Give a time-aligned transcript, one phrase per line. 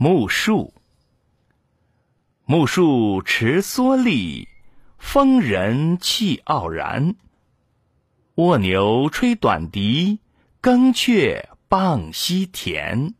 [0.00, 0.72] 木树，
[2.44, 4.46] 木树持蓑笠，
[4.96, 7.16] 风人气傲然。
[8.36, 10.20] 蜗牛吹短笛，
[10.60, 13.12] 耕雀傍溪田。